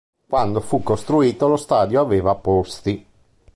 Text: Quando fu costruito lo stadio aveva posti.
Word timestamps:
Quando 0.27 0.61
fu 0.61 0.81
costruito 0.81 1.47
lo 1.47 1.57
stadio 1.57 2.01
aveva 2.01 2.33
posti. 2.33 3.05